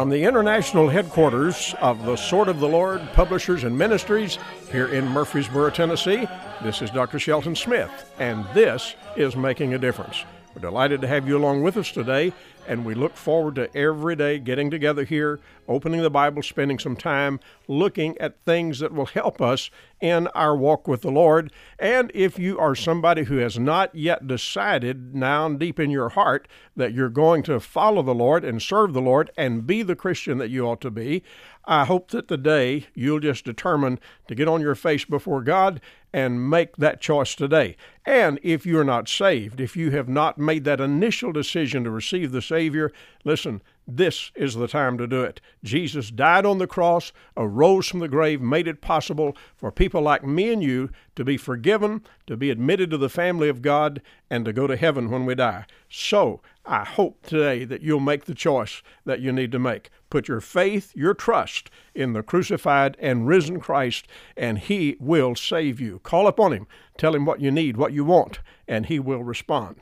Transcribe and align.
From 0.00 0.08
the 0.08 0.24
international 0.24 0.88
headquarters 0.88 1.74
of 1.82 2.06
the 2.06 2.16
Sword 2.16 2.48
of 2.48 2.58
the 2.58 2.66
Lord 2.66 3.02
Publishers 3.12 3.64
and 3.64 3.76
Ministries 3.76 4.38
here 4.72 4.88
in 4.88 5.06
Murfreesboro, 5.06 5.68
Tennessee, 5.68 6.26
this 6.62 6.80
is 6.80 6.88
Dr. 6.88 7.18
Shelton 7.18 7.54
Smith, 7.54 8.10
and 8.18 8.46
this 8.54 8.94
is 9.14 9.36
Making 9.36 9.74
a 9.74 9.78
Difference. 9.78 10.24
We're 10.60 10.68
delighted 10.68 11.00
to 11.00 11.06
have 11.06 11.26
you 11.26 11.38
along 11.38 11.62
with 11.62 11.78
us 11.78 11.90
today, 11.90 12.34
and 12.68 12.84
we 12.84 12.92
look 12.92 13.16
forward 13.16 13.54
to 13.54 13.74
every 13.74 14.14
day 14.14 14.38
getting 14.38 14.70
together 14.70 15.04
here, 15.04 15.40
opening 15.66 16.02
the 16.02 16.10
Bible, 16.10 16.42
spending 16.42 16.78
some 16.78 16.96
time 16.96 17.40
looking 17.66 18.18
at 18.18 18.44
things 18.44 18.78
that 18.80 18.92
will 18.92 19.06
help 19.06 19.40
us 19.40 19.70
in 20.02 20.26
our 20.28 20.54
walk 20.54 20.86
with 20.86 21.00
the 21.00 21.10
Lord. 21.10 21.50
And 21.78 22.10
if 22.12 22.38
you 22.38 22.58
are 22.58 22.74
somebody 22.74 23.24
who 23.24 23.38
has 23.38 23.58
not 23.58 23.94
yet 23.94 24.26
decided 24.26 25.18
down 25.18 25.56
deep 25.56 25.80
in 25.80 25.90
your 25.90 26.10
heart 26.10 26.46
that 26.76 26.92
you're 26.92 27.08
going 27.08 27.42
to 27.44 27.58
follow 27.58 28.02
the 28.02 28.14
Lord 28.14 28.44
and 28.44 28.60
serve 28.60 28.92
the 28.92 29.00
Lord 29.00 29.30
and 29.38 29.66
be 29.66 29.82
the 29.82 29.96
Christian 29.96 30.36
that 30.38 30.50
you 30.50 30.66
ought 30.66 30.82
to 30.82 30.90
be, 30.90 31.22
I 31.70 31.84
hope 31.84 32.10
that 32.10 32.26
today 32.26 32.88
you'll 32.94 33.20
just 33.20 33.44
determine 33.44 34.00
to 34.26 34.34
get 34.34 34.48
on 34.48 34.60
your 34.60 34.74
face 34.74 35.04
before 35.04 35.40
God 35.40 35.80
and 36.12 36.50
make 36.50 36.76
that 36.78 37.00
choice 37.00 37.36
today. 37.36 37.76
And 38.04 38.40
if 38.42 38.66
you're 38.66 38.82
not 38.82 39.08
saved, 39.08 39.60
if 39.60 39.76
you 39.76 39.92
have 39.92 40.08
not 40.08 40.36
made 40.36 40.64
that 40.64 40.80
initial 40.80 41.30
decision 41.30 41.84
to 41.84 41.90
receive 41.92 42.32
the 42.32 42.42
Savior, 42.42 42.90
listen, 43.22 43.62
this 43.86 44.32
is 44.34 44.56
the 44.56 44.66
time 44.66 44.98
to 44.98 45.06
do 45.06 45.22
it. 45.22 45.40
Jesus 45.62 46.10
died 46.10 46.44
on 46.44 46.58
the 46.58 46.66
cross, 46.66 47.12
arose 47.36 47.86
from 47.86 48.00
the 48.00 48.08
grave, 48.08 48.40
made 48.40 48.66
it 48.66 48.80
possible 48.80 49.36
for 49.54 49.70
people 49.70 50.02
like 50.02 50.24
me 50.24 50.52
and 50.52 50.64
you 50.64 50.90
to 51.14 51.24
be 51.24 51.36
forgiven, 51.36 52.02
to 52.26 52.36
be 52.36 52.50
admitted 52.50 52.90
to 52.90 52.98
the 52.98 53.08
family 53.08 53.48
of 53.48 53.62
God, 53.62 54.02
and 54.28 54.44
to 54.44 54.52
go 54.52 54.66
to 54.66 54.76
heaven 54.76 55.08
when 55.08 55.24
we 55.24 55.36
die. 55.36 55.66
So, 55.88 56.40
I 56.70 56.84
hope 56.84 57.26
today 57.26 57.64
that 57.64 57.82
you'll 57.82 57.98
make 57.98 58.26
the 58.26 58.34
choice 58.34 58.80
that 59.04 59.18
you 59.18 59.32
need 59.32 59.50
to 59.50 59.58
make. 59.58 59.90
Put 60.08 60.28
your 60.28 60.40
faith, 60.40 60.92
your 60.94 61.14
trust 61.14 61.68
in 61.96 62.12
the 62.12 62.22
crucified 62.22 62.96
and 63.00 63.26
risen 63.26 63.58
Christ, 63.58 64.06
and 64.36 64.56
He 64.56 64.96
will 65.00 65.34
save 65.34 65.80
you. 65.80 65.98
Call 66.04 66.28
upon 66.28 66.52
Him, 66.52 66.68
tell 66.96 67.16
Him 67.16 67.26
what 67.26 67.40
you 67.40 67.50
need, 67.50 67.76
what 67.76 67.92
you 67.92 68.04
want, 68.04 68.38
and 68.68 68.86
He 68.86 69.00
will 69.00 69.24
respond. 69.24 69.80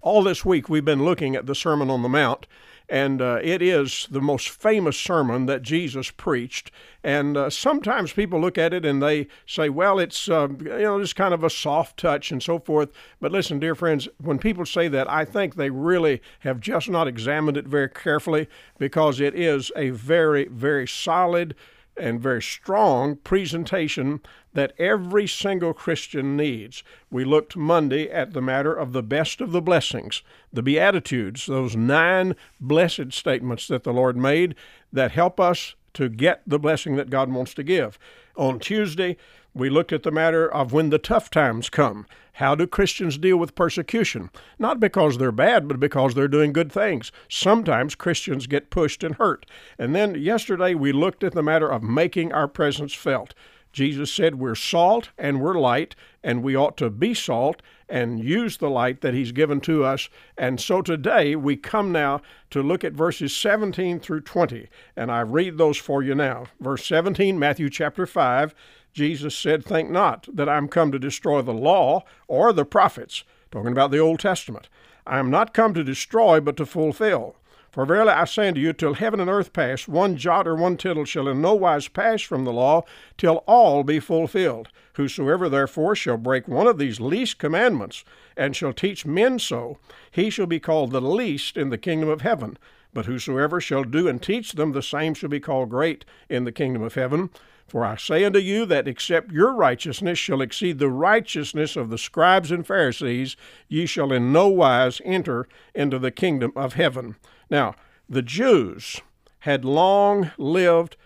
All 0.00 0.22
this 0.22 0.42
week, 0.42 0.70
we've 0.70 0.82
been 0.82 1.04
looking 1.04 1.36
at 1.36 1.44
the 1.44 1.54
Sermon 1.54 1.90
on 1.90 2.00
the 2.00 2.08
Mount, 2.08 2.46
and 2.90 3.22
uh, 3.22 3.38
it 3.42 3.62
is 3.62 4.08
the 4.10 4.20
most 4.20 4.48
famous 4.48 4.98
sermon 4.98 5.46
that 5.46 5.62
Jesus 5.62 6.10
preached. 6.10 6.72
And 7.04 7.36
uh, 7.36 7.48
sometimes 7.48 8.12
people 8.12 8.40
look 8.40 8.58
at 8.58 8.74
it 8.74 8.84
and 8.84 9.00
they 9.00 9.28
say, 9.46 9.68
well, 9.68 9.98
it's 9.98 10.28
uh, 10.28 10.48
you 10.60 10.82
know 10.82 11.00
just 11.00 11.16
kind 11.16 11.32
of 11.32 11.44
a 11.44 11.48
soft 11.50 11.98
touch 11.98 12.30
and 12.32 12.42
so 12.42 12.58
forth. 12.58 12.90
But 13.20 13.32
listen, 13.32 13.60
dear 13.60 13.74
friends, 13.74 14.08
when 14.18 14.38
people 14.38 14.66
say 14.66 14.88
that, 14.88 15.08
I 15.08 15.24
think 15.24 15.54
they 15.54 15.70
really 15.70 16.20
have 16.40 16.60
just 16.60 16.90
not 16.90 17.06
examined 17.06 17.56
it 17.56 17.66
very 17.66 17.88
carefully 17.88 18.48
because 18.78 19.20
it 19.20 19.34
is 19.34 19.70
a 19.76 19.90
very, 19.90 20.48
very 20.48 20.86
solid 20.86 21.54
and 22.00 22.20
very 22.20 22.42
strong 22.42 23.16
presentation 23.16 24.20
that 24.52 24.72
every 24.78 25.26
single 25.26 25.72
Christian 25.72 26.36
needs. 26.36 26.82
We 27.10 27.24
looked 27.24 27.56
Monday 27.56 28.10
at 28.10 28.32
the 28.32 28.42
matter 28.42 28.74
of 28.74 28.92
the 28.92 29.02
best 29.02 29.40
of 29.40 29.52
the 29.52 29.62
blessings, 29.62 30.22
the 30.52 30.62
Beatitudes, 30.62 31.46
those 31.46 31.76
nine 31.76 32.34
blessed 32.60 33.12
statements 33.12 33.68
that 33.68 33.84
the 33.84 33.92
Lord 33.92 34.16
made 34.16 34.54
that 34.92 35.12
help 35.12 35.38
us 35.38 35.76
to 35.94 36.08
get 36.08 36.42
the 36.46 36.58
blessing 36.58 36.96
that 36.96 37.10
God 37.10 37.30
wants 37.32 37.54
to 37.54 37.62
give. 37.62 37.98
On 38.36 38.58
Tuesday, 38.58 39.16
we 39.54 39.68
looked 39.70 39.92
at 39.92 40.02
the 40.02 40.10
matter 40.10 40.50
of 40.50 40.72
when 40.72 40.90
the 40.90 40.98
tough 40.98 41.30
times 41.30 41.68
come. 41.68 42.06
How 42.34 42.54
do 42.54 42.66
Christians 42.66 43.18
deal 43.18 43.36
with 43.36 43.54
persecution? 43.54 44.30
Not 44.58 44.80
because 44.80 45.18
they're 45.18 45.32
bad, 45.32 45.68
but 45.68 45.80
because 45.80 46.14
they're 46.14 46.28
doing 46.28 46.52
good 46.52 46.72
things. 46.72 47.12
Sometimes 47.28 47.94
Christians 47.94 48.46
get 48.46 48.70
pushed 48.70 49.04
and 49.04 49.16
hurt. 49.16 49.44
And 49.78 49.94
then 49.94 50.14
yesterday 50.14 50.74
we 50.74 50.92
looked 50.92 51.24
at 51.24 51.32
the 51.32 51.42
matter 51.42 51.68
of 51.68 51.82
making 51.82 52.32
our 52.32 52.48
presence 52.48 52.94
felt. 52.94 53.34
Jesus 53.72 54.12
said 54.12 54.36
we're 54.36 54.54
salt 54.54 55.10
and 55.16 55.40
we're 55.40 55.58
light, 55.58 55.94
and 56.24 56.42
we 56.42 56.56
ought 56.56 56.76
to 56.78 56.90
be 56.90 57.14
salt 57.14 57.62
and 57.88 58.22
use 58.22 58.56
the 58.56 58.70
light 58.70 59.00
that 59.00 59.14
He's 59.14 59.32
given 59.32 59.60
to 59.62 59.84
us. 59.84 60.08
And 60.36 60.60
so 60.60 60.82
today 60.82 61.36
we 61.36 61.56
come 61.56 61.92
now 61.92 62.20
to 62.50 62.62
look 62.62 62.84
at 62.84 62.92
verses 62.92 63.36
17 63.36 64.00
through 64.00 64.22
20, 64.22 64.68
and 64.96 65.10
I 65.10 65.20
read 65.20 65.56
those 65.56 65.76
for 65.76 66.02
you 66.02 66.14
now. 66.14 66.46
Verse 66.60 66.84
17, 66.86 67.38
Matthew 67.38 67.70
chapter 67.70 68.06
5, 68.06 68.54
Jesus 68.92 69.36
said, 69.36 69.64
Think 69.64 69.90
not 69.90 70.28
that 70.32 70.48
I'm 70.48 70.68
come 70.68 70.92
to 70.92 70.98
destroy 70.98 71.42
the 71.42 71.52
law 71.52 72.04
or 72.28 72.52
the 72.52 72.64
prophets, 72.64 73.24
talking 73.50 73.72
about 73.72 73.90
the 73.90 73.98
Old 73.98 74.20
Testament. 74.20 74.68
I 75.06 75.18
am 75.18 75.30
not 75.30 75.54
come 75.54 75.74
to 75.74 75.84
destroy, 75.84 76.40
but 76.40 76.56
to 76.56 76.66
fulfill. 76.66 77.36
For 77.70 77.86
verily 77.86 78.10
I 78.10 78.24
say 78.24 78.48
unto 78.48 78.60
you, 78.60 78.72
till 78.72 78.94
heaven 78.94 79.20
and 79.20 79.30
earth 79.30 79.52
pass, 79.52 79.86
one 79.86 80.16
jot 80.16 80.48
or 80.48 80.56
one 80.56 80.76
tittle 80.76 81.04
shall 81.04 81.28
in 81.28 81.40
no 81.40 81.54
wise 81.54 81.86
pass 81.86 82.20
from 82.20 82.44
the 82.44 82.52
law, 82.52 82.82
till 83.16 83.44
all 83.46 83.84
be 83.84 84.00
fulfilled. 84.00 84.68
Whosoever 84.94 85.48
therefore 85.48 85.94
shall 85.94 86.16
break 86.16 86.48
one 86.48 86.66
of 86.66 86.78
these 86.78 87.00
least 87.00 87.38
commandments, 87.38 88.04
and 88.36 88.56
shall 88.56 88.72
teach 88.72 89.06
men 89.06 89.38
so, 89.38 89.78
he 90.10 90.30
shall 90.30 90.46
be 90.46 90.58
called 90.58 90.90
the 90.90 91.00
least 91.00 91.56
in 91.56 91.70
the 91.70 91.78
kingdom 91.78 92.08
of 92.08 92.22
heaven. 92.22 92.58
But 92.92 93.06
whosoever 93.06 93.60
shall 93.60 93.84
do 93.84 94.08
and 94.08 94.22
teach 94.22 94.52
them, 94.52 94.72
the 94.72 94.82
same 94.82 95.14
shall 95.14 95.28
be 95.28 95.40
called 95.40 95.70
great 95.70 96.04
in 96.28 96.44
the 96.44 96.52
kingdom 96.52 96.82
of 96.82 96.94
heaven. 96.94 97.30
For 97.68 97.84
I 97.84 97.96
say 97.96 98.24
unto 98.24 98.40
you 98.40 98.66
that 98.66 98.88
except 98.88 99.30
your 99.30 99.54
righteousness 99.54 100.18
shall 100.18 100.40
exceed 100.40 100.80
the 100.80 100.90
righteousness 100.90 101.76
of 101.76 101.88
the 101.88 101.98
scribes 101.98 102.50
and 102.50 102.66
Pharisees, 102.66 103.36
ye 103.68 103.86
shall 103.86 104.12
in 104.12 104.32
no 104.32 104.48
wise 104.48 105.00
enter 105.04 105.46
into 105.72 105.98
the 105.98 106.10
kingdom 106.10 106.52
of 106.56 106.72
heaven. 106.72 107.14
Now, 107.48 107.76
the 108.08 108.22
Jews 108.22 109.00
had 109.40 109.64
long 109.64 110.32
lived 110.36 110.96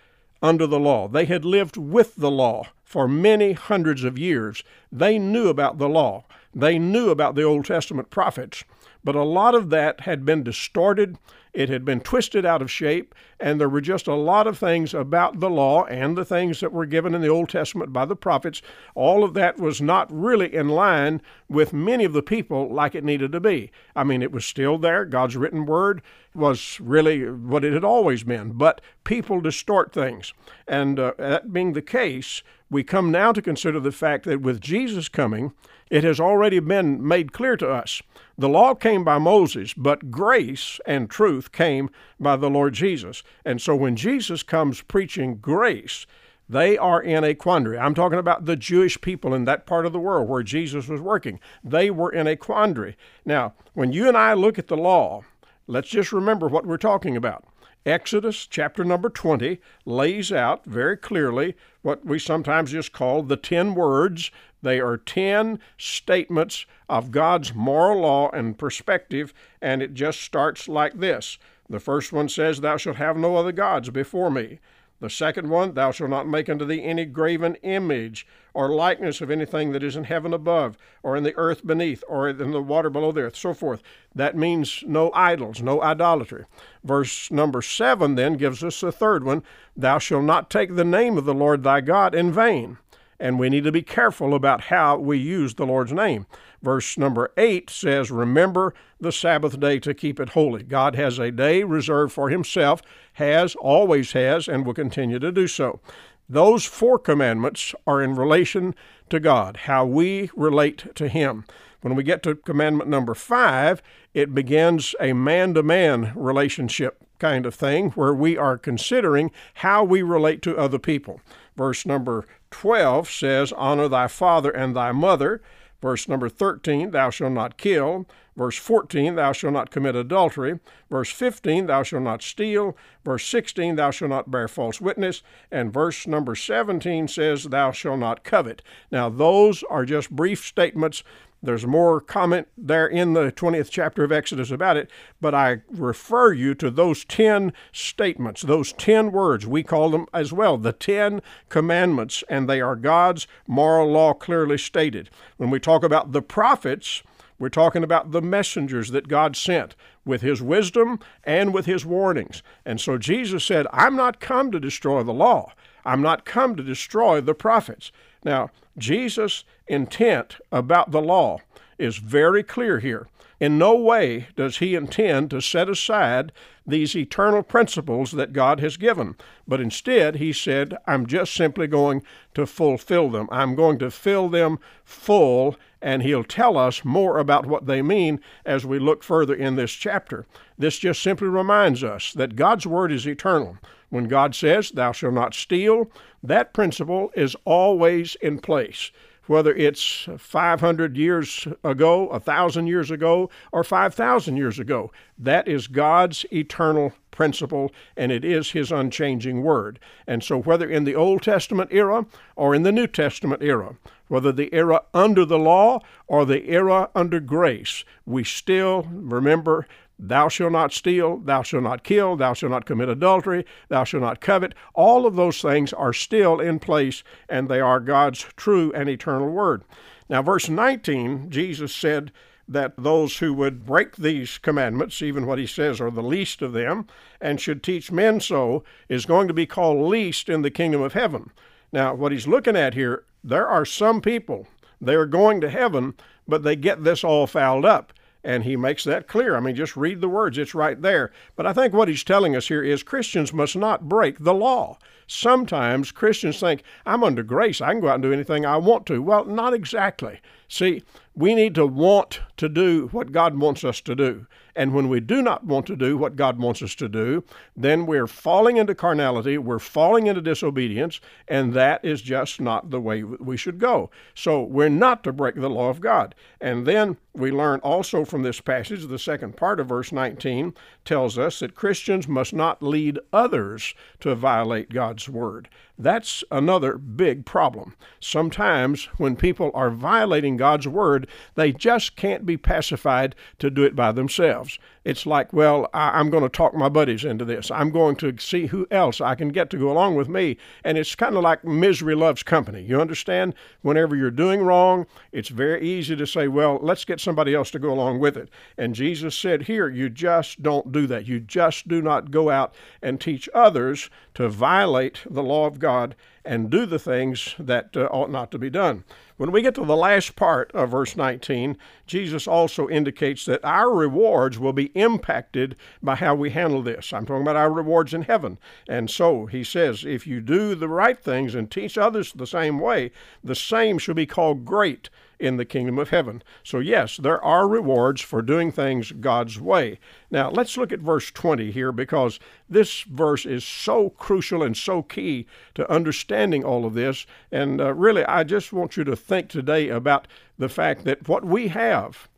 under 0.40 0.66
the 0.66 0.80
law. 0.80 1.06
They 1.06 1.26
had 1.26 1.44
lived 1.44 1.76
with 1.76 2.16
the 2.16 2.30
law 2.30 2.68
for 2.82 3.06
many 3.06 3.52
hundreds 3.52 4.02
of 4.04 4.18
years. 4.18 4.64
They 4.90 5.18
knew 5.18 5.48
about 5.48 5.76
the 5.76 5.88
law. 5.88 6.24
They 6.54 6.78
knew 6.78 7.10
about 7.10 7.34
the 7.34 7.42
Old 7.42 7.66
Testament 7.66 8.08
prophets. 8.08 8.64
But 9.02 9.16
a 9.16 9.22
lot 9.22 9.54
of 9.54 9.68
that 9.70 10.02
had 10.02 10.24
been 10.24 10.42
distorted 10.42 11.18
it 11.54 11.68
had 11.68 11.84
been 11.84 12.00
twisted 12.00 12.44
out 12.44 12.60
of 12.60 12.70
shape, 12.70 13.14
and 13.38 13.60
there 13.60 13.68
were 13.68 13.80
just 13.80 14.08
a 14.08 14.14
lot 14.14 14.46
of 14.46 14.58
things 14.58 14.92
about 14.92 15.38
the 15.38 15.48
law 15.48 15.84
and 15.84 16.16
the 16.16 16.24
things 16.24 16.60
that 16.60 16.72
were 16.72 16.84
given 16.84 17.14
in 17.14 17.20
the 17.20 17.28
Old 17.28 17.48
Testament 17.48 17.92
by 17.92 18.04
the 18.04 18.16
prophets. 18.16 18.60
All 18.96 19.22
of 19.22 19.34
that 19.34 19.58
was 19.58 19.80
not 19.80 20.12
really 20.12 20.52
in 20.52 20.68
line 20.68 21.22
with 21.48 21.72
many 21.72 22.04
of 22.04 22.12
the 22.12 22.22
people 22.22 22.72
like 22.72 22.94
it 22.94 23.04
needed 23.04 23.30
to 23.32 23.40
be. 23.40 23.70
I 23.94 24.02
mean, 24.02 24.20
it 24.20 24.32
was 24.32 24.44
still 24.44 24.78
there. 24.78 25.04
God's 25.04 25.36
written 25.36 25.64
word 25.64 26.02
was 26.34 26.80
really 26.80 27.30
what 27.30 27.64
it 27.64 27.72
had 27.72 27.84
always 27.84 28.24
been, 28.24 28.52
but 28.52 28.80
people 29.04 29.40
distort 29.40 29.92
things. 29.92 30.32
And 30.66 30.98
uh, 30.98 31.12
that 31.18 31.52
being 31.52 31.72
the 31.72 31.82
case, 31.82 32.42
we 32.70 32.82
come 32.82 33.10
now 33.10 33.32
to 33.32 33.42
consider 33.42 33.78
the 33.78 33.92
fact 33.92 34.24
that 34.24 34.40
with 34.40 34.60
Jesus 34.60 35.08
coming, 35.08 35.52
it 35.90 36.02
has 36.02 36.18
already 36.18 36.58
been 36.58 37.06
made 37.06 37.32
clear 37.32 37.56
to 37.56 37.70
us. 37.70 38.02
The 38.36 38.48
law 38.48 38.74
came 38.74 39.04
by 39.04 39.18
Moses, 39.18 39.74
but 39.74 40.10
grace 40.10 40.80
and 40.86 41.08
truth 41.08 41.52
came 41.52 41.90
by 42.18 42.36
the 42.36 42.50
Lord 42.50 42.74
Jesus. 42.74 43.22
And 43.44 43.60
so 43.60 43.76
when 43.76 43.94
Jesus 43.94 44.42
comes 44.42 44.82
preaching 44.82 45.36
grace, 45.36 46.06
they 46.48 46.76
are 46.76 47.00
in 47.00 47.24
a 47.24 47.34
quandary. 47.34 47.78
I'm 47.78 47.94
talking 47.94 48.18
about 48.18 48.44
the 48.44 48.56
Jewish 48.56 49.00
people 49.00 49.34
in 49.34 49.44
that 49.44 49.66
part 49.66 49.86
of 49.86 49.92
the 49.92 50.00
world 50.00 50.28
where 50.28 50.42
Jesus 50.42 50.88
was 50.88 51.00
working. 51.00 51.40
They 51.62 51.90
were 51.90 52.12
in 52.12 52.26
a 52.26 52.36
quandary. 52.36 52.96
Now, 53.24 53.54
when 53.72 53.92
you 53.92 54.08
and 54.08 54.16
I 54.16 54.34
look 54.34 54.58
at 54.58 54.66
the 54.66 54.76
law, 54.76 55.22
let's 55.66 55.88
just 55.88 56.12
remember 56.12 56.48
what 56.48 56.66
we're 56.66 56.76
talking 56.76 57.16
about. 57.16 57.44
Exodus 57.86 58.46
chapter 58.46 58.82
number 58.82 59.10
20 59.10 59.60
lays 59.84 60.32
out 60.32 60.64
very 60.64 60.96
clearly 60.96 61.54
what 61.82 62.04
we 62.04 62.18
sometimes 62.18 62.72
just 62.72 62.92
call 62.92 63.22
the 63.22 63.36
10 63.36 63.74
words. 63.74 64.30
They 64.62 64.80
are 64.80 64.96
10 64.96 65.58
statements 65.76 66.64
of 66.88 67.10
God's 67.10 67.54
moral 67.54 68.00
law 68.00 68.30
and 68.30 68.56
perspective, 68.56 69.34
and 69.60 69.82
it 69.82 69.92
just 69.92 70.22
starts 70.22 70.66
like 70.66 70.94
this. 70.94 71.36
The 71.68 71.80
first 71.80 72.12
one 72.12 72.28
says, 72.28 72.60
Thou 72.60 72.78
shalt 72.78 72.96
have 72.96 73.16
no 73.18 73.36
other 73.36 73.52
gods 73.52 73.90
before 73.90 74.30
me. 74.30 74.60
The 75.04 75.10
second 75.10 75.50
one, 75.50 75.74
thou 75.74 75.90
shalt 75.90 76.08
not 76.08 76.26
make 76.26 76.48
unto 76.48 76.64
thee 76.64 76.82
any 76.82 77.04
graven 77.04 77.56
image 77.56 78.26
or 78.54 78.70
likeness 78.70 79.20
of 79.20 79.30
anything 79.30 79.72
that 79.72 79.82
is 79.82 79.96
in 79.96 80.04
heaven 80.04 80.32
above, 80.32 80.78
or 81.02 81.14
in 81.14 81.24
the 81.24 81.36
earth 81.36 81.66
beneath, 81.66 82.02
or 82.08 82.26
in 82.30 82.52
the 82.52 82.62
water 82.62 82.88
below 82.88 83.12
the 83.12 83.20
earth, 83.20 83.36
so 83.36 83.52
forth. 83.52 83.82
That 84.14 84.34
means 84.34 84.82
no 84.86 85.12
idols, 85.12 85.60
no 85.60 85.82
idolatry. 85.82 86.46
Verse 86.82 87.30
number 87.30 87.60
seven 87.60 88.14
then 88.14 88.38
gives 88.38 88.64
us 88.64 88.80
the 88.80 88.90
third 88.90 89.24
one 89.24 89.42
Thou 89.76 89.98
shalt 89.98 90.24
not 90.24 90.48
take 90.48 90.74
the 90.74 90.84
name 90.84 91.18
of 91.18 91.26
the 91.26 91.34
Lord 91.34 91.64
thy 91.64 91.82
God 91.82 92.14
in 92.14 92.32
vain 92.32 92.78
and 93.18 93.38
we 93.38 93.48
need 93.48 93.64
to 93.64 93.72
be 93.72 93.82
careful 93.82 94.34
about 94.34 94.62
how 94.62 94.96
we 94.98 95.18
use 95.18 95.54
the 95.54 95.66
Lord's 95.66 95.92
name. 95.92 96.26
Verse 96.62 96.96
number 96.98 97.32
8 97.36 97.70
says, 97.70 98.10
Remember 98.10 98.74
the 99.00 99.12
Sabbath 99.12 99.60
day 99.60 99.78
to 99.80 99.94
keep 99.94 100.18
it 100.18 100.30
holy. 100.30 100.62
God 100.62 100.94
has 100.96 101.18
a 101.18 101.30
day 101.30 101.62
reserved 101.62 102.12
for 102.12 102.30
Himself, 102.30 102.82
has, 103.14 103.54
always 103.56 104.12
has, 104.12 104.48
and 104.48 104.64
will 104.64 104.74
continue 104.74 105.18
to 105.18 105.32
do 105.32 105.46
so. 105.46 105.80
Those 106.28 106.64
four 106.64 106.98
commandments 106.98 107.74
are 107.86 108.02
in 108.02 108.14
relation 108.14 108.74
to 109.10 109.20
God, 109.20 109.58
how 109.64 109.84
we 109.84 110.30
relate 110.34 110.94
to 110.94 111.08
Him. 111.08 111.44
When 111.82 111.94
we 111.94 112.02
get 112.02 112.22
to 112.22 112.34
commandment 112.34 112.88
number 112.88 113.14
five, 113.14 113.82
it 114.14 114.34
begins 114.34 114.94
a 114.98 115.12
man 115.12 115.52
to 115.54 115.62
man 115.62 116.12
relationship 116.14 117.03
kind 117.18 117.46
of 117.46 117.54
thing 117.54 117.90
where 117.90 118.14
we 118.14 118.36
are 118.36 118.58
considering 118.58 119.30
how 119.54 119.84
we 119.84 120.02
relate 120.02 120.42
to 120.42 120.56
other 120.56 120.78
people. 120.78 121.20
Verse 121.56 121.86
number 121.86 122.26
12 122.50 123.08
says, 123.08 123.52
Honor 123.52 123.88
thy 123.88 124.08
father 124.08 124.50
and 124.50 124.74
thy 124.74 124.92
mother. 124.92 125.42
Verse 125.80 126.08
number 126.08 126.28
13, 126.28 126.92
Thou 126.92 127.10
shalt 127.10 127.32
not 127.32 127.58
kill. 127.58 128.06
Verse 128.36 128.56
14, 128.56 129.14
Thou 129.14 129.32
shalt 129.32 129.52
not 129.52 129.70
commit 129.70 129.94
adultery. 129.94 130.58
Verse 130.90 131.10
15, 131.10 131.66
Thou 131.66 131.82
shalt 131.82 132.02
not 132.02 132.22
steal. 132.22 132.76
Verse 133.04 133.26
16, 133.26 133.76
Thou 133.76 133.90
shalt 133.90 134.08
not 134.08 134.30
bear 134.30 134.48
false 134.48 134.80
witness. 134.80 135.22
And 135.50 135.72
verse 135.72 136.06
number 136.06 136.34
17 136.34 137.06
says, 137.08 137.44
Thou 137.44 137.70
shalt 137.70 138.00
not 138.00 138.24
covet. 138.24 138.62
Now, 138.90 139.08
those 139.08 139.62
are 139.64 139.84
just 139.84 140.10
brief 140.10 140.44
statements 140.44 141.04
there's 141.44 141.66
more 141.66 142.00
comment 142.00 142.48
there 142.56 142.86
in 142.86 143.12
the 143.12 143.30
20th 143.30 143.68
chapter 143.70 144.02
of 144.02 144.10
Exodus 144.10 144.50
about 144.50 144.78
it, 144.78 144.90
but 145.20 145.34
I 145.34 145.62
refer 145.70 146.32
you 146.32 146.54
to 146.54 146.70
those 146.70 147.04
10 147.04 147.52
statements, 147.70 148.42
those 148.42 148.72
10 148.72 149.12
words. 149.12 149.46
We 149.46 149.62
call 149.62 149.90
them 149.90 150.06
as 150.14 150.32
well 150.32 150.56
the 150.56 150.72
10 150.72 151.20
commandments, 151.50 152.24
and 152.28 152.48
they 152.48 152.60
are 152.60 152.76
God's 152.76 153.26
moral 153.46 153.90
law 153.90 154.14
clearly 154.14 154.56
stated. 154.56 155.10
When 155.36 155.50
we 155.50 155.60
talk 155.60 155.84
about 155.84 156.12
the 156.12 156.22
prophets, 156.22 157.02
we're 157.38 157.50
talking 157.50 157.84
about 157.84 158.12
the 158.12 158.22
messengers 158.22 158.90
that 158.92 159.08
God 159.08 159.36
sent 159.36 159.74
with 160.04 160.22
his 160.22 160.40
wisdom 160.40 160.98
and 161.24 161.52
with 161.52 161.66
his 161.66 161.84
warnings. 161.84 162.42
And 162.64 162.80
so 162.80 162.96
Jesus 162.96 163.44
said, 163.44 163.66
I'm 163.72 163.96
not 163.96 164.20
come 164.20 164.50
to 164.52 164.60
destroy 164.60 165.02
the 165.02 165.12
law. 165.12 165.52
I'm 165.84 166.00
not 166.00 166.24
come 166.24 166.56
to 166.56 166.62
destroy 166.62 167.20
the 167.20 167.34
prophets. 167.34 167.92
Now, 168.24 168.50
Jesus' 168.76 169.44
intent 169.68 170.38
about 170.50 170.90
the 170.90 171.02
law 171.02 171.38
is 171.78 171.98
very 171.98 172.42
clear 172.42 172.80
here. 172.80 173.06
In 173.40 173.58
no 173.58 173.74
way 173.74 174.28
does 174.36 174.58
he 174.58 174.74
intend 174.74 175.30
to 175.30 175.42
set 175.42 175.68
aside 175.68 176.32
these 176.66 176.96
eternal 176.96 177.42
principles 177.42 178.12
that 178.12 178.32
God 178.32 178.60
has 178.60 178.76
given, 178.76 179.16
but 179.46 179.60
instead 179.60 180.16
he 180.16 180.32
said, 180.32 180.76
I'm 180.86 181.06
just 181.06 181.34
simply 181.34 181.66
going 181.66 182.02
to 182.34 182.46
fulfill 182.46 183.10
them. 183.10 183.28
I'm 183.30 183.54
going 183.54 183.78
to 183.80 183.90
fill 183.90 184.28
them 184.28 184.58
full, 184.84 185.56
and 185.84 186.02
he'll 186.02 186.24
tell 186.24 186.56
us 186.56 186.82
more 186.82 187.18
about 187.18 187.44
what 187.44 187.66
they 187.66 187.82
mean 187.82 188.18
as 188.46 188.64
we 188.64 188.78
look 188.78 189.04
further 189.04 189.34
in 189.34 189.54
this 189.54 189.70
chapter. 189.70 190.24
This 190.56 190.78
just 190.78 191.02
simply 191.02 191.28
reminds 191.28 191.84
us 191.84 192.14
that 192.14 192.36
God's 192.36 192.66
Word 192.66 192.90
is 192.90 193.06
eternal. 193.06 193.58
When 193.90 194.08
God 194.08 194.34
says, 194.34 194.70
Thou 194.70 194.92
shalt 194.92 195.12
not 195.12 195.34
steal, 195.34 195.90
that 196.22 196.54
principle 196.54 197.12
is 197.14 197.36
always 197.44 198.16
in 198.22 198.38
place. 198.38 198.92
Whether 199.26 199.54
it's 199.54 200.06
500 200.18 200.96
years 200.96 201.48
ago, 201.62 202.08
1,000 202.08 202.66
years 202.66 202.90
ago, 202.90 203.30
or 203.52 203.64
5,000 203.64 204.36
years 204.36 204.58
ago, 204.58 204.92
that 205.18 205.48
is 205.48 205.66
God's 205.66 206.26
eternal 206.32 206.92
principle, 207.10 207.72
and 207.96 208.12
it 208.12 208.24
is 208.24 208.50
His 208.50 208.70
unchanging 208.70 209.42
Word. 209.42 209.78
And 210.06 210.22
so, 210.22 210.42
whether 210.42 210.68
in 210.68 210.84
the 210.84 210.94
Old 210.94 211.22
Testament 211.22 211.70
era 211.72 212.06
or 212.36 212.54
in 212.54 212.64
the 212.64 212.72
New 212.72 212.86
Testament 212.86 213.42
era, 213.42 213.76
whether 214.08 214.32
the 214.32 214.52
era 214.52 214.82
under 214.92 215.24
the 215.24 215.38
law 215.38 215.80
or 216.06 216.26
the 216.26 216.48
era 216.50 216.90
under 216.94 217.20
grace, 217.20 217.84
we 218.04 218.24
still 218.24 218.82
remember 218.90 219.66
Thou 219.98 220.28
shalt 220.28 220.52
not 220.52 220.72
steal, 220.72 221.18
thou 221.18 221.42
shalt 221.42 221.62
not 221.62 221.84
kill, 221.84 222.16
thou 222.16 222.32
shalt 222.34 222.50
not 222.50 222.66
commit 222.66 222.88
adultery, 222.88 223.46
thou 223.68 223.84
shalt 223.84 224.02
not 224.02 224.20
covet. 224.20 224.54
All 224.74 225.06
of 225.06 225.14
those 225.14 225.40
things 225.40 225.72
are 225.72 225.92
still 225.92 226.40
in 226.40 226.58
place, 226.58 227.04
and 227.28 227.48
they 227.48 227.60
are 227.60 227.78
God's 227.78 228.20
true 228.36 228.72
and 228.74 228.88
eternal 228.88 229.28
word. 229.28 229.62
Now, 230.08 230.20
verse 230.20 230.48
19, 230.48 231.30
Jesus 231.30 231.74
said 231.74 232.12
that 232.46 232.74
those 232.76 233.18
who 233.18 233.32
would 233.32 233.64
break 233.64 233.96
these 233.96 234.36
commandments, 234.36 235.00
even 235.00 235.26
what 235.26 235.38
he 235.38 235.46
says 235.46 235.80
are 235.80 235.90
the 235.90 236.02
least 236.02 236.42
of 236.42 236.52
them, 236.52 236.86
and 237.20 237.40
should 237.40 237.62
teach 237.62 237.90
men 237.90 238.20
so, 238.20 238.64
is 238.88 239.06
going 239.06 239.28
to 239.28 239.34
be 239.34 239.46
called 239.46 239.88
least 239.88 240.28
in 240.28 240.42
the 240.42 240.50
kingdom 240.50 240.82
of 240.82 240.92
heaven. 240.92 241.30
Now, 241.72 241.94
what 241.94 242.12
he's 242.12 242.26
looking 242.26 242.56
at 242.56 242.74
here, 242.74 243.04
there 243.22 243.48
are 243.48 243.64
some 243.64 244.02
people, 244.02 244.46
they 244.80 244.94
are 244.94 245.06
going 245.06 245.40
to 245.40 245.48
heaven, 245.48 245.94
but 246.28 246.42
they 246.42 246.56
get 246.56 246.84
this 246.84 247.02
all 247.02 247.26
fouled 247.26 247.64
up. 247.64 247.93
And 248.24 248.44
he 248.44 248.56
makes 248.56 248.84
that 248.84 249.06
clear. 249.06 249.36
I 249.36 249.40
mean, 249.40 249.54
just 249.54 249.76
read 249.76 250.00
the 250.00 250.08
words, 250.08 250.38
it's 250.38 250.54
right 250.54 250.80
there. 250.80 251.12
But 251.36 251.46
I 251.46 251.52
think 251.52 251.74
what 251.74 251.88
he's 251.88 252.02
telling 252.02 252.34
us 252.34 252.48
here 252.48 252.62
is 252.62 252.82
Christians 252.82 253.34
must 253.34 253.54
not 253.54 253.86
break 253.86 254.18
the 254.18 254.32
law. 254.32 254.78
Sometimes 255.06 255.92
Christians 255.92 256.40
think, 256.40 256.62
I'm 256.86 257.04
under 257.04 257.22
grace, 257.22 257.60
I 257.60 257.72
can 257.72 257.82
go 257.82 257.88
out 257.88 257.96
and 257.96 258.02
do 258.02 258.12
anything 258.14 258.46
I 258.46 258.56
want 258.56 258.86
to. 258.86 259.02
Well, 259.02 259.26
not 259.26 259.52
exactly. 259.52 260.20
See, 260.48 260.82
we 261.14 261.34
need 261.34 261.54
to 261.54 261.66
want 261.66 262.20
to 262.36 262.48
do 262.48 262.88
what 262.88 263.12
God 263.12 263.38
wants 263.38 263.64
us 263.64 263.80
to 263.82 263.94
do. 263.94 264.26
And 264.56 264.72
when 264.72 264.88
we 264.88 265.00
do 265.00 265.20
not 265.20 265.44
want 265.44 265.66
to 265.66 265.76
do 265.76 265.96
what 265.96 266.16
God 266.16 266.38
wants 266.38 266.62
us 266.62 266.74
to 266.76 266.88
do, 266.88 267.24
then 267.56 267.86
we're 267.86 268.06
falling 268.06 268.56
into 268.56 268.74
carnality, 268.74 269.36
we're 269.36 269.58
falling 269.58 270.06
into 270.06 270.20
disobedience, 270.20 271.00
and 271.26 271.52
that 271.54 271.84
is 271.84 272.02
just 272.02 272.40
not 272.40 272.70
the 272.70 272.80
way 272.80 273.02
we 273.02 273.36
should 273.36 273.58
go. 273.58 273.90
So 274.14 274.42
we're 274.42 274.68
not 274.68 275.02
to 275.04 275.12
break 275.12 275.34
the 275.34 275.50
law 275.50 275.70
of 275.70 275.80
God. 275.80 276.14
And 276.40 276.66
then 276.66 276.96
we 277.14 277.30
learn 277.30 277.60
also 277.60 278.04
from 278.04 278.22
this 278.22 278.40
passage, 278.40 278.86
the 278.86 278.98
second 278.98 279.36
part 279.36 279.58
of 279.58 279.68
verse 279.68 279.90
19 279.90 280.54
tells 280.84 281.18
us 281.18 281.40
that 281.40 281.54
Christians 281.56 282.06
must 282.06 282.32
not 282.32 282.62
lead 282.62 282.98
others 283.12 283.74
to 284.00 284.14
violate 284.14 284.70
God's 284.70 285.08
word. 285.08 285.48
That's 285.78 286.22
another 286.30 286.78
big 286.78 287.24
problem. 287.26 287.74
Sometimes 287.98 288.84
when 288.96 289.16
people 289.16 289.50
are 289.54 289.70
violating 289.70 290.36
God's 290.36 290.68
word, 290.68 291.08
they 291.34 291.52
just 291.52 291.96
can't 291.96 292.24
be 292.24 292.36
pacified 292.36 293.16
to 293.40 293.50
do 293.50 293.64
it 293.64 293.74
by 293.74 293.90
themselves. 293.90 294.58
It's 294.84 295.06
like, 295.06 295.32
well, 295.32 295.68
I, 295.72 295.98
am 295.98 296.10
going 296.10 296.22
to 296.22 296.28
talk 296.28 296.54
my 296.54 296.68
buddies 296.68 297.04
into 297.04 297.24
this. 297.24 297.50
I'm 297.50 297.70
going 297.70 297.96
to 297.96 298.16
see 298.18 298.46
who 298.46 298.66
else 298.70 299.00
I 299.00 299.14
can 299.14 299.28
get 299.28 299.48
to 299.50 299.56
go 299.56 299.70
along 299.70 299.94
with 299.94 300.08
me. 300.08 300.36
And 300.62 300.76
it's 300.76 300.94
kind 300.94 301.16
of 301.16 301.22
like 301.22 301.44
misery 301.44 301.94
loves 301.94 302.22
company. 302.22 302.62
You 302.62 302.80
understand? 302.80 303.34
Whenever 303.62 303.96
you're 303.96 304.10
doing 304.10 304.42
wrong, 304.42 304.86
it's 305.10 305.30
very 305.30 305.66
easy 305.66 305.96
to 305.96 306.06
say, 306.06 306.28
well, 306.28 306.58
let's 306.60 306.84
get 306.84 307.00
somebody 307.00 307.34
else 307.34 307.50
to 307.52 307.58
go 307.58 307.72
along 307.72 308.00
with 308.00 308.16
it. 308.16 308.28
And 308.58 308.74
Jesus 308.74 309.16
said 309.16 309.42
here, 309.42 309.68
you 309.68 309.88
just 309.88 310.42
don't 310.42 310.70
do 310.70 310.86
that. 310.86 311.06
You 311.06 311.18
just 311.18 311.66
do 311.66 311.80
not 311.80 312.10
go 312.10 312.28
out 312.28 312.54
and 312.82 313.00
teach 313.00 313.28
others 313.34 313.88
to 314.14 314.28
violate 314.28 315.00
the 315.08 315.22
law 315.22 315.46
of 315.46 315.58
God 315.58 315.94
and 316.24 316.50
do 316.50 316.66
the 316.66 316.78
things 316.78 317.34
that 317.38 317.76
uh, 317.76 317.84
ought 317.90 318.10
not 318.10 318.30
to 318.30 318.38
be 318.38 318.50
done. 318.50 318.84
When 319.16 319.30
we 319.30 319.42
get 319.42 319.54
to 319.56 319.64
the 319.64 319.76
last 319.76 320.16
part 320.16 320.50
of 320.52 320.70
verse 320.70 320.96
19, 320.96 321.56
Jesus 321.86 322.26
also 322.26 322.68
indicates 322.68 323.24
that 323.26 323.44
our 323.44 323.70
rewards 323.70 324.38
will 324.38 324.52
be 324.52 324.72
impacted 324.74 325.54
by 325.82 325.94
how 325.96 326.14
we 326.14 326.30
handle 326.30 326.62
this. 326.62 326.92
I'm 326.92 327.06
talking 327.06 327.22
about 327.22 327.36
our 327.36 327.52
rewards 327.52 327.94
in 327.94 328.02
heaven. 328.02 328.38
And 328.68 328.90
so 328.90 329.26
he 329.26 329.44
says, 329.44 329.84
if 329.84 330.06
you 330.06 330.20
do 330.20 330.54
the 330.54 330.68
right 330.68 330.98
things 330.98 331.34
and 331.34 331.50
teach 331.50 331.78
others 331.78 332.12
the 332.12 332.26
same 332.26 332.58
way, 332.58 332.90
the 333.22 333.36
same 333.36 333.78
shall 333.78 333.94
be 333.94 334.06
called 334.06 334.44
great 334.44 334.90
in 335.24 335.38
the 335.38 335.44
kingdom 335.44 335.78
of 335.78 335.88
heaven. 335.88 336.22
So, 336.42 336.58
yes, 336.58 336.98
there 336.98 337.22
are 337.24 337.48
rewards 337.48 338.02
for 338.02 338.20
doing 338.20 338.52
things 338.52 338.92
God's 338.92 339.40
way. 339.40 339.78
Now, 340.10 340.30
let's 340.30 340.58
look 340.58 340.70
at 340.70 340.80
verse 340.80 341.10
20 341.10 341.50
here 341.50 341.72
because 341.72 342.20
this 342.48 342.82
verse 342.82 343.24
is 343.24 343.42
so 343.42 343.88
crucial 343.88 344.42
and 344.42 344.54
so 344.54 344.82
key 344.82 345.26
to 345.54 345.70
understanding 345.72 346.44
all 346.44 346.66
of 346.66 346.74
this. 346.74 347.06
And 347.32 347.58
uh, 347.58 347.72
really, 347.72 348.04
I 348.04 348.22
just 348.24 348.52
want 348.52 348.76
you 348.76 348.84
to 348.84 348.94
think 348.94 349.30
today 349.30 349.70
about 349.70 350.06
the 350.38 350.50
fact 350.50 350.84
that 350.84 351.08
what 351.08 351.24
we 351.24 351.48
have 351.48 352.08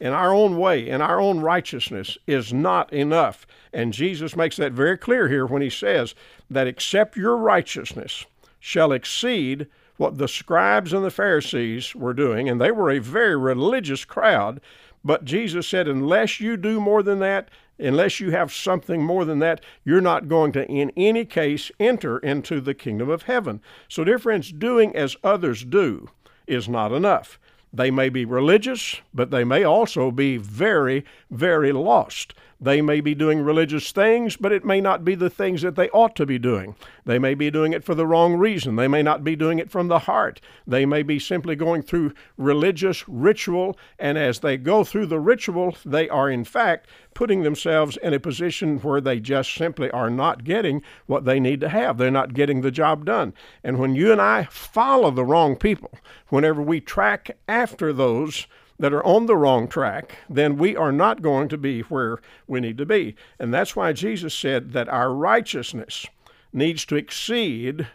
in 0.00 0.12
our 0.12 0.34
own 0.34 0.56
way, 0.56 0.88
in 0.88 1.02
our 1.02 1.20
own 1.20 1.40
righteousness, 1.40 2.16
is 2.26 2.52
not 2.52 2.92
enough. 2.92 3.46
And 3.74 3.92
Jesus 3.92 4.34
makes 4.36 4.56
that 4.56 4.72
very 4.72 4.96
clear 4.96 5.28
here 5.28 5.44
when 5.44 5.62
he 5.62 5.70
says 5.70 6.14
that 6.50 6.66
except 6.66 7.16
your 7.16 7.36
righteousness 7.36 8.24
shall 8.58 8.90
exceed 8.90 9.66
what 9.96 10.18
the 10.18 10.28
scribes 10.28 10.92
and 10.92 11.04
the 11.04 11.10
Pharisees 11.10 11.94
were 11.94 12.14
doing, 12.14 12.48
and 12.48 12.60
they 12.60 12.70
were 12.70 12.90
a 12.90 12.98
very 12.98 13.36
religious 13.36 14.04
crowd. 14.04 14.60
But 15.04 15.24
Jesus 15.24 15.68
said, 15.68 15.86
unless 15.86 16.40
you 16.40 16.56
do 16.56 16.80
more 16.80 17.02
than 17.02 17.18
that, 17.20 17.48
unless 17.78 18.20
you 18.20 18.30
have 18.30 18.52
something 18.52 19.02
more 19.02 19.24
than 19.24 19.38
that, 19.40 19.60
you're 19.84 20.00
not 20.00 20.28
going 20.28 20.52
to, 20.52 20.66
in 20.66 20.90
any 20.96 21.24
case, 21.24 21.70
enter 21.78 22.18
into 22.18 22.60
the 22.60 22.74
kingdom 22.74 23.10
of 23.10 23.24
heaven. 23.24 23.60
So, 23.88 24.04
dear 24.04 24.18
friends, 24.18 24.52
doing 24.52 24.94
as 24.96 25.16
others 25.22 25.64
do 25.64 26.08
is 26.46 26.68
not 26.68 26.92
enough. 26.92 27.38
They 27.72 27.90
may 27.90 28.08
be 28.08 28.24
religious, 28.24 29.00
but 29.12 29.30
they 29.30 29.42
may 29.42 29.64
also 29.64 30.10
be 30.10 30.36
very, 30.36 31.04
very 31.30 31.72
lost. 31.72 32.32
They 32.60 32.80
may 32.80 33.00
be 33.00 33.14
doing 33.14 33.40
religious 33.40 33.92
things, 33.92 34.36
but 34.36 34.52
it 34.52 34.64
may 34.64 34.80
not 34.80 35.04
be 35.04 35.14
the 35.14 35.30
things 35.30 35.62
that 35.62 35.76
they 35.76 35.90
ought 35.90 36.16
to 36.16 36.26
be 36.26 36.38
doing. 36.38 36.76
They 37.04 37.18
may 37.18 37.34
be 37.34 37.50
doing 37.50 37.72
it 37.72 37.84
for 37.84 37.94
the 37.94 38.06
wrong 38.06 38.36
reason. 38.36 38.76
They 38.76 38.88
may 38.88 39.02
not 39.02 39.24
be 39.24 39.36
doing 39.36 39.58
it 39.58 39.70
from 39.70 39.88
the 39.88 40.00
heart. 40.00 40.40
They 40.66 40.86
may 40.86 41.02
be 41.02 41.18
simply 41.18 41.56
going 41.56 41.82
through 41.82 42.14
religious 42.36 43.06
ritual, 43.08 43.76
and 43.98 44.16
as 44.16 44.40
they 44.40 44.56
go 44.56 44.84
through 44.84 45.06
the 45.06 45.20
ritual, 45.20 45.76
they 45.84 46.08
are 46.08 46.30
in 46.30 46.44
fact 46.44 46.88
putting 47.14 47.42
themselves 47.42 47.96
in 47.98 48.12
a 48.12 48.20
position 48.20 48.78
where 48.78 49.00
they 49.00 49.20
just 49.20 49.54
simply 49.54 49.90
are 49.90 50.10
not 50.10 50.44
getting 50.44 50.82
what 51.06 51.24
they 51.24 51.38
need 51.38 51.60
to 51.60 51.68
have. 51.68 51.96
They're 51.96 52.10
not 52.10 52.34
getting 52.34 52.60
the 52.60 52.70
job 52.70 53.04
done. 53.04 53.34
And 53.62 53.78
when 53.78 53.94
you 53.94 54.12
and 54.12 54.20
I 54.20 54.44
follow 54.50 55.10
the 55.10 55.24
wrong 55.24 55.56
people, 55.56 55.90
whenever 56.28 56.60
we 56.60 56.80
track 56.80 57.36
after 57.48 57.92
those 57.92 58.46
that 58.78 58.92
are 58.92 59.04
on 59.04 59.26
the 59.26 59.36
wrong 59.36 59.68
track, 59.68 60.18
then 60.28 60.56
we 60.56 60.76
are 60.76 60.92
not 60.92 61.22
going 61.22 61.48
to 61.48 61.58
be 61.58 61.80
where 61.82 62.18
we 62.46 62.60
need 62.60 62.78
to 62.78 62.86
be. 62.86 63.14
And 63.38 63.54
that's 63.54 63.76
why 63.76 63.92
Jesus 63.92 64.34
said 64.34 64.72
that 64.72 64.88
our 64.88 65.12
righteousness 65.12 66.06
needs 66.52 66.84
to 66.86 66.96
exceed 66.96 67.86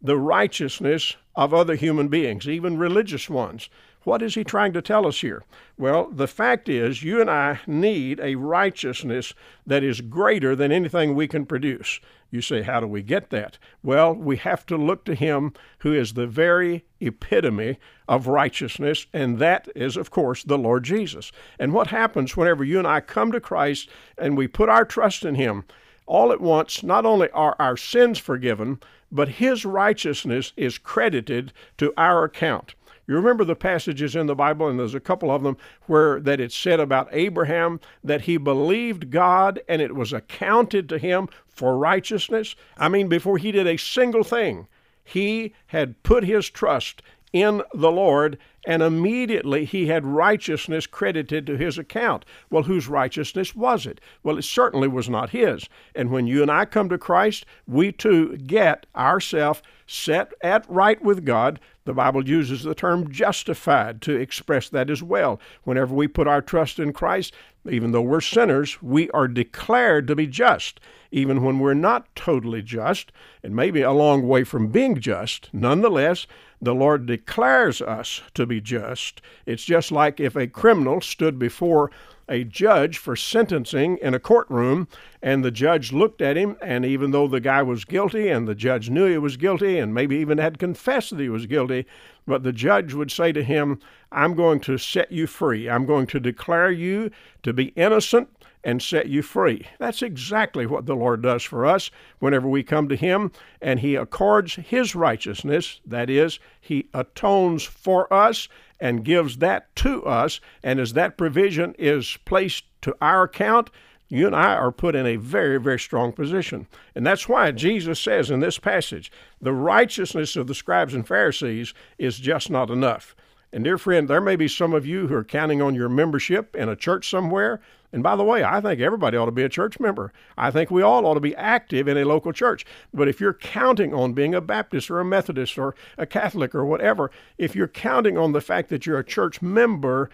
the 0.00 0.16
righteousness 0.16 1.16
of 1.34 1.52
other 1.52 1.74
human 1.74 2.08
beings, 2.08 2.48
even 2.48 2.78
religious 2.78 3.28
ones. 3.28 3.68
What 4.04 4.22
is 4.22 4.34
he 4.34 4.44
trying 4.44 4.72
to 4.72 4.82
tell 4.82 5.06
us 5.06 5.20
here? 5.20 5.42
Well, 5.76 6.08
the 6.10 6.28
fact 6.28 6.68
is, 6.68 7.02
you 7.02 7.20
and 7.20 7.30
I 7.30 7.60
need 7.66 8.20
a 8.20 8.36
righteousness 8.36 9.34
that 9.66 9.82
is 9.82 10.00
greater 10.00 10.56
than 10.56 10.72
anything 10.72 11.14
we 11.14 11.28
can 11.28 11.44
produce. 11.44 12.00
You 12.30 12.42
say, 12.42 12.62
how 12.62 12.80
do 12.80 12.86
we 12.86 13.02
get 13.02 13.30
that? 13.30 13.58
Well, 13.82 14.14
we 14.14 14.36
have 14.36 14.66
to 14.66 14.76
look 14.76 15.04
to 15.06 15.14
him 15.14 15.52
who 15.78 15.92
is 15.94 16.12
the 16.12 16.26
very 16.26 16.84
epitome 17.00 17.78
of 18.06 18.26
righteousness, 18.26 19.06
and 19.12 19.38
that 19.38 19.68
is, 19.74 19.96
of 19.96 20.10
course, 20.10 20.42
the 20.42 20.58
Lord 20.58 20.84
Jesus. 20.84 21.32
And 21.58 21.72
what 21.72 21.88
happens 21.88 22.36
whenever 22.36 22.64
you 22.64 22.78
and 22.78 22.86
I 22.86 23.00
come 23.00 23.32
to 23.32 23.40
Christ 23.40 23.88
and 24.16 24.36
we 24.36 24.46
put 24.46 24.68
our 24.68 24.84
trust 24.84 25.24
in 25.24 25.36
him? 25.36 25.64
All 26.06 26.32
at 26.32 26.40
once, 26.40 26.82
not 26.82 27.04
only 27.04 27.30
are 27.30 27.56
our 27.58 27.76
sins 27.76 28.18
forgiven, 28.18 28.80
but 29.10 29.28
his 29.28 29.64
righteousness 29.64 30.52
is 30.56 30.78
credited 30.78 31.52
to 31.78 31.92
our 31.96 32.24
account. 32.24 32.74
You 33.08 33.14
remember 33.14 33.42
the 33.42 33.56
passages 33.56 34.14
in 34.14 34.26
the 34.26 34.34
Bible, 34.34 34.68
and 34.68 34.78
there's 34.78 34.94
a 34.94 35.00
couple 35.00 35.30
of 35.30 35.42
them 35.42 35.56
where 35.86 36.20
that 36.20 36.40
it 36.40 36.52
said 36.52 36.78
about 36.78 37.08
Abraham 37.10 37.80
that 38.04 38.22
he 38.22 38.36
believed 38.36 39.10
God 39.10 39.60
and 39.66 39.80
it 39.80 39.94
was 39.94 40.12
accounted 40.12 40.90
to 40.90 40.98
him 40.98 41.28
for 41.48 41.78
righteousness. 41.78 42.54
I 42.76 42.90
mean, 42.90 43.08
before 43.08 43.38
he 43.38 43.50
did 43.50 43.66
a 43.66 43.78
single 43.78 44.24
thing, 44.24 44.68
he 45.02 45.54
had 45.68 46.02
put 46.02 46.24
his 46.24 46.50
trust 46.50 47.00
in 47.32 47.62
the 47.74 47.90
Lord, 47.90 48.38
and 48.66 48.82
immediately 48.82 49.64
he 49.64 49.86
had 49.86 50.04
righteousness 50.04 50.86
credited 50.86 51.46
to 51.46 51.56
his 51.56 51.78
account. 51.78 52.26
Well, 52.50 52.64
whose 52.64 52.88
righteousness 52.88 53.54
was 53.54 53.86
it? 53.86 54.00
Well, 54.22 54.38
it 54.38 54.44
certainly 54.44 54.88
was 54.88 55.08
not 55.08 55.30
his. 55.30 55.68
And 55.94 56.10
when 56.10 56.26
you 56.26 56.42
and 56.42 56.50
I 56.50 56.66
come 56.66 56.88
to 56.90 56.98
Christ, 56.98 57.46
we 57.66 57.92
too 57.92 58.36
get 58.36 58.86
ourselves 58.94 59.62
set 59.86 60.32
at 60.42 60.68
right 60.68 61.00
with 61.02 61.24
God 61.24 61.58
the 61.88 61.94
Bible 61.94 62.28
uses 62.28 62.64
the 62.64 62.74
term 62.74 63.10
justified 63.10 64.02
to 64.02 64.14
express 64.14 64.68
that 64.68 64.90
as 64.90 65.02
well. 65.02 65.40
Whenever 65.64 65.94
we 65.94 66.06
put 66.06 66.28
our 66.28 66.42
trust 66.42 66.78
in 66.78 66.92
Christ, 66.92 67.32
even 67.66 67.92
though 67.92 68.02
we're 68.02 68.20
sinners, 68.20 68.82
we 68.82 69.08
are 69.12 69.26
declared 69.26 70.06
to 70.08 70.14
be 70.14 70.26
just. 70.26 70.80
Even 71.10 71.42
when 71.42 71.58
we're 71.58 71.72
not 71.72 72.14
totally 72.14 72.60
just, 72.60 73.10
and 73.42 73.56
maybe 73.56 73.80
a 73.80 73.92
long 73.92 74.28
way 74.28 74.44
from 74.44 74.68
being 74.68 75.00
just, 75.00 75.48
nonetheless, 75.54 76.26
the 76.60 76.74
Lord 76.74 77.06
declares 77.06 77.80
us 77.80 78.20
to 78.34 78.44
be 78.44 78.60
just. 78.60 79.22
It's 79.46 79.64
just 79.64 79.90
like 79.90 80.20
if 80.20 80.36
a 80.36 80.46
criminal 80.46 81.00
stood 81.00 81.38
before 81.38 81.90
a 82.28 82.44
judge 82.44 82.98
for 82.98 83.16
sentencing 83.16 83.98
in 83.98 84.14
a 84.14 84.20
courtroom, 84.20 84.88
and 85.22 85.44
the 85.44 85.50
judge 85.50 85.92
looked 85.92 86.20
at 86.20 86.36
him, 86.36 86.56
and 86.60 86.84
even 86.84 87.10
though 87.10 87.28
the 87.28 87.40
guy 87.40 87.62
was 87.62 87.84
guilty, 87.84 88.28
and 88.28 88.46
the 88.46 88.54
judge 88.54 88.90
knew 88.90 89.06
he 89.06 89.18
was 89.18 89.36
guilty, 89.36 89.78
and 89.78 89.94
maybe 89.94 90.16
even 90.16 90.38
had 90.38 90.58
confessed 90.58 91.10
that 91.10 91.20
he 91.20 91.28
was 91.28 91.46
guilty, 91.46 91.86
but 92.26 92.42
the 92.42 92.52
judge 92.52 92.94
would 92.94 93.10
say 93.10 93.32
to 93.32 93.42
him, 93.42 93.80
I'm 94.12 94.34
going 94.34 94.60
to 94.60 94.78
set 94.78 95.12
you 95.12 95.26
free. 95.26 95.68
I'm 95.68 95.86
going 95.86 96.06
to 96.08 96.20
declare 96.20 96.70
you 96.70 97.10
to 97.42 97.52
be 97.52 97.66
innocent 97.76 98.28
and 98.64 98.82
set 98.82 99.08
you 99.08 99.22
free. 99.22 99.66
That's 99.78 100.02
exactly 100.02 100.66
what 100.66 100.86
the 100.86 100.96
Lord 100.96 101.22
does 101.22 101.42
for 101.42 101.64
us 101.64 101.90
whenever 102.18 102.48
we 102.48 102.62
come 102.62 102.88
to 102.88 102.96
Him, 102.96 103.30
and 103.62 103.80
He 103.80 103.94
accords 103.94 104.56
His 104.56 104.94
righteousness. 104.94 105.80
That 105.86 106.10
is, 106.10 106.38
He 106.60 106.88
atones 106.92 107.62
for 107.62 108.12
us 108.12 108.48
and 108.80 109.04
gives 109.04 109.38
that 109.38 109.74
to 109.76 110.04
us. 110.04 110.40
And 110.62 110.78
as 110.80 110.92
that 110.94 111.18
provision 111.18 111.74
is 111.78 112.18
placed 112.24 112.64
to 112.82 112.96
our 113.00 113.24
account, 113.24 113.70
you 114.08 114.26
and 114.26 114.34
I 114.34 114.54
are 114.54 114.72
put 114.72 114.94
in 114.94 115.06
a 115.06 115.16
very, 115.16 115.60
very 115.60 115.78
strong 115.78 116.12
position. 116.12 116.66
And 116.94 117.06
that's 117.06 117.28
why 117.28 117.50
Jesus 117.52 118.00
says 118.00 118.30
in 118.30 118.40
this 118.40 118.58
passage 118.58 119.12
the 119.40 119.52
righteousness 119.52 120.36
of 120.36 120.46
the 120.46 120.54
scribes 120.54 120.94
and 120.94 121.06
Pharisees 121.06 121.74
is 121.98 122.18
just 122.18 122.50
not 122.50 122.70
enough. 122.70 123.14
And 123.52 123.64
dear 123.64 123.78
friend, 123.78 124.08
there 124.08 124.20
may 124.20 124.36
be 124.36 124.48
some 124.48 124.74
of 124.74 124.86
you 124.86 125.06
who 125.06 125.14
are 125.14 125.24
counting 125.24 125.62
on 125.62 125.74
your 125.74 125.88
membership 125.88 126.54
in 126.54 126.68
a 126.68 126.76
church 126.76 127.08
somewhere. 127.08 127.60
And 127.92 128.02
by 128.02 128.16
the 128.16 128.24
way, 128.24 128.44
I 128.44 128.60
think 128.60 128.80
everybody 128.80 129.16
ought 129.16 129.26
to 129.26 129.32
be 129.32 129.44
a 129.44 129.48
church 129.48 129.80
member. 129.80 130.12
I 130.36 130.50
think 130.50 130.70
we 130.70 130.82
all 130.82 131.06
ought 131.06 131.14
to 131.14 131.20
be 131.20 131.34
active 131.36 131.88
in 131.88 131.96
a 131.96 132.04
local 132.04 132.32
church. 132.32 132.66
But 132.92 133.08
if 133.08 133.20
you're 133.20 133.34
counting 133.34 133.94
on 133.94 134.12
being 134.12 134.34
a 134.34 134.42
Baptist 134.42 134.90
or 134.90 135.00
a 135.00 135.04
Methodist 135.04 135.56
or 135.56 135.74
a 135.96 136.04
Catholic 136.04 136.54
or 136.54 136.66
whatever, 136.66 137.10
if 137.38 137.56
you're 137.56 137.68
counting 137.68 138.18
on 138.18 138.32
the 138.32 138.42
fact 138.42 138.68
that 138.68 138.84
you're 138.84 138.98
a 138.98 139.04
church 139.04 139.40
member, 139.40 140.10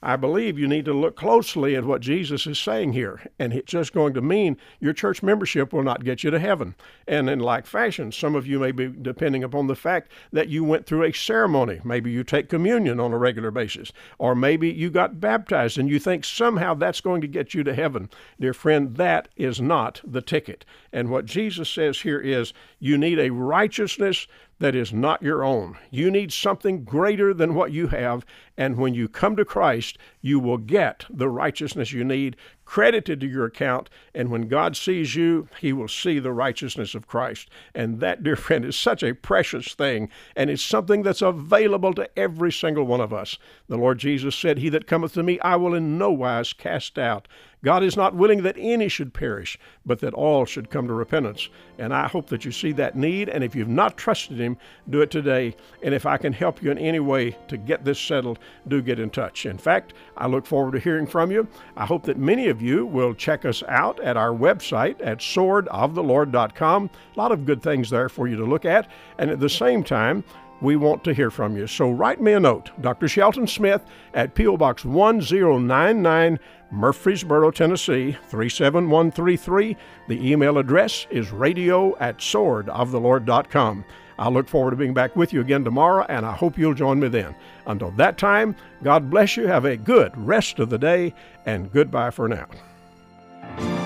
I 0.00 0.14
believe 0.14 0.58
you 0.58 0.68
need 0.68 0.84
to 0.84 0.92
look 0.92 1.16
closely 1.16 1.74
at 1.74 1.84
what 1.84 2.00
Jesus 2.00 2.46
is 2.46 2.58
saying 2.58 2.92
here. 2.92 3.20
And 3.38 3.52
it's 3.52 3.72
just 3.72 3.92
going 3.92 4.14
to 4.14 4.20
mean 4.20 4.56
your 4.78 4.92
church 4.92 5.24
membership 5.24 5.72
will 5.72 5.82
not 5.82 6.04
get 6.04 6.22
you 6.22 6.30
to 6.30 6.38
heaven. 6.38 6.76
And 7.08 7.28
in 7.28 7.40
like 7.40 7.66
fashion, 7.66 8.12
some 8.12 8.36
of 8.36 8.46
you 8.46 8.60
may 8.60 8.70
be 8.70 8.86
depending 8.86 9.42
upon 9.42 9.66
the 9.66 9.74
fact 9.74 10.12
that 10.32 10.48
you 10.48 10.62
went 10.62 10.86
through 10.86 11.02
a 11.02 11.12
ceremony. 11.12 11.80
Maybe 11.82 12.12
you 12.12 12.22
take 12.22 12.48
communion 12.48 13.00
on 13.00 13.12
a 13.12 13.18
regular 13.18 13.50
basis, 13.50 13.92
or 14.18 14.36
maybe 14.36 14.70
you 14.70 14.88
got 14.88 15.20
baptized 15.20 15.78
and 15.78 15.88
you 15.88 15.98
think 15.98 16.24
somehow 16.24 16.74
that's 16.74 17.00
going 17.00 17.20
to 17.22 17.26
get 17.26 17.52
you 17.52 17.64
to 17.64 17.74
heaven. 17.74 18.08
Dear 18.38 18.54
friend, 18.54 18.96
that 18.96 19.28
is 19.36 19.60
not 19.60 20.00
the 20.04 20.22
ticket. 20.22 20.64
And 20.92 21.10
what 21.10 21.26
Jesus 21.26 21.68
says 21.68 22.02
here 22.02 22.20
is 22.20 22.52
you 22.78 22.96
need 22.96 23.18
a 23.18 23.30
righteousness 23.30 24.28
that 24.58 24.74
is 24.74 24.92
not 24.92 25.22
your 25.22 25.44
own. 25.44 25.76
You 25.90 26.10
need 26.10 26.32
something 26.32 26.84
greater 26.84 27.32
than 27.32 27.54
what 27.54 27.72
you 27.72 27.88
have. 27.88 28.24
And 28.56 28.76
when 28.76 28.92
you 28.92 29.08
come 29.08 29.36
to 29.36 29.44
Christ, 29.44 29.98
you 30.20 30.40
will 30.40 30.58
get 30.58 31.06
the 31.08 31.28
righteousness 31.28 31.92
you 31.92 32.04
need 32.04 32.36
credited 32.64 33.18
to 33.18 33.26
your 33.26 33.46
account. 33.46 33.88
And 34.14 34.30
when 34.30 34.46
God 34.46 34.76
sees 34.76 35.14
you, 35.14 35.48
he 35.58 35.72
will 35.72 35.88
see 35.88 36.18
the 36.18 36.32
righteousness 36.32 36.94
of 36.94 37.06
Christ. 37.06 37.48
And 37.74 38.00
that, 38.00 38.22
dear 38.22 38.36
friend, 38.36 38.64
is 38.64 38.76
such 38.76 39.02
a 39.02 39.14
precious 39.14 39.74
thing. 39.74 40.10
And 40.36 40.50
it's 40.50 40.62
something 40.62 41.02
that's 41.02 41.22
available 41.22 41.94
to 41.94 42.10
every 42.18 42.52
single 42.52 42.84
one 42.84 43.00
of 43.00 43.12
us. 43.12 43.38
The 43.68 43.78
Lord 43.78 43.98
Jesus 43.98 44.36
said, 44.36 44.58
He 44.58 44.68
that 44.68 44.86
cometh 44.86 45.14
to 45.14 45.22
me, 45.22 45.40
I 45.40 45.56
will 45.56 45.74
in 45.74 45.96
no 45.96 46.10
wise 46.10 46.52
cast 46.52 46.98
out. 46.98 47.26
God 47.64 47.82
is 47.82 47.96
not 47.96 48.14
willing 48.14 48.42
that 48.42 48.56
any 48.58 48.88
should 48.88 49.12
perish, 49.12 49.58
but 49.84 49.98
that 50.00 50.14
all 50.14 50.44
should 50.44 50.70
come 50.70 50.86
to 50.86 50.92
repentance. 50.92 51.48
And 51.78 51.92
I 51.92 52.06
hope 52.06 52.28
that 52.28 52.44
you 52.44 52.52
see 52.52 52.72
that 52.72 52.96
need. 52.96 53.28
And 53.28 53.42
if 53.42 53.56
you've 53.56 53.68
not 53.68 53.96
trusted 53.96 54.38
Him, 54.38 54.56
do 54.88 55.00
it 55.00 55.10
today. 55.10 55.56
And 55.82 55.92
if 55.92 56.06
I 56.06 56.16
can 56.18 56.32
help 56.32 56.62
you 56.62 56.70
in 56.70 56.78
any 56.78 57.00
way 57.00 57.36
to 57.48 57.56
get 57.56 57.84
this 57.84 57.98
settled, 57.98 58.38
do 58.68 58.80
get 58.80 59.00
in 59.00 59.10
touch. 59.10 59.46
In 59.46 59.58
fact, 59.58 59.94
I 60.16 60.26
look 60.26 60.46
forward 60.46 60.72
to 60.72 60.78
hearing 60.78 61.06
from 61.06 61.30
you. 61.30 61.48
I 61.76 61.84
hope 61.84 62.04
that 62.04 62.16
many 62.16 62.48
of 62.48 62.62
you 62.62 62.86
will 62.86 63.14
check 63.14 63.44
us 63.44 63.62
out 63.64 64.00
at 64.00 64.16
our 64.16 64.32
website 64.32 64.96
at 65.04 65.18
swordoftheLord.com. 65.18 66.90
A 67.14 67.18
lot 67.18 67.32
of 67.32 67.44
good 67.44 67.62
things 67.62 67.90
there 67.90 68.08
for 68.08 68.28
you 68.28 68.36
to 68.36 68.44
look 68.44 68.64
at. 68.64 68.88
And 69.18 69.30
at 69.30 69.40
the 69.40 69.48
same 69.48 69.82
time, 69.82 70.22
we 70.60 70.76
want 70.76 71.04
to 71.04 71.14
hear 71.14 71.30
from 71.30 71.56
you. 71.56 71.66
So 71.66 71.90
write 71.90 72.20
me 72.20 72.32
a 72.32 72.40
note, 72.40 72.70
Dr. 72.80 73.08
Shelton 73.08 73.46
Smith 73.46 73.84
at 74.14 74.34
P.O. 74.34 74.56
Box 74.56 74.84
1099, 74.84 76.38
Murfreesboro, 76.70 77.50
Tennessee 77.50 78.16
37133. 78.28 79.76
The 80.08 80.30
email 80.30 80.58
address 80.58 81.06
is 81.10 81.30
radio 81.30 81.96
at 81.98 82.18
swordoftheLord.com. 82.18 83.84
I 84.18 84.28
look 84.28 84.48
forward 84.48 84.72
to 84.72 84.76
being 84.76 84.94
back 84.94 85.14
with 85.14 85.32
you 85.32 85.40
again 85.40 85.64
tomorrow, 85.64 86.04
and 86.08 86.26
I 86.26 86.32
hope 86.32 86.58
you'll 86.58 86.74
join 86.74 86.98
me 86.98 87.08
then. 87.08 87.36
Until 87.66 87.92
that 87.92 88.18
time, 88.18 88.56
God 88.82 89.10
bless 89.10 89.36
you. 89.36 89.46
Have 89.46 89.64
a 89.64 89.76
good 89.76 90.12
rest 90.16 90.58
of 90.58 90.70
the 90.70 90.78
day, 90.78 91.14
and 91.46 91.70
goodbye 91.70 92.10
for 92.10 92.28
now. 92.28 93.77